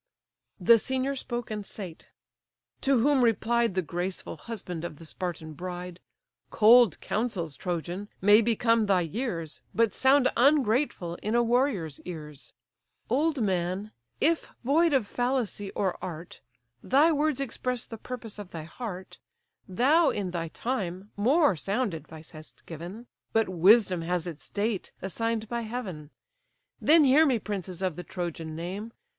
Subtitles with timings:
[0.59, 2.11] The senior spoke and sate.
[2.81, 5.99] To whom replied The graceful husband of the Spartan bride:
[6.49, 12.51] "Cold counsels, Trojan, may become thy years But sound ungrateful in a warrior's ears:
[13.11, 16.41] Old man, if void of fallacy or art,
[16.81, 19.19] Thy words express the purpose of thy heart,
[19.67, 25.47] Thou, in thy time, more sound advice hast given; But wisdom has its date, assign'd
[25.47, 26.09] by heaven.
[26.81, 28.93] Then hear me, princes of the Trojan name!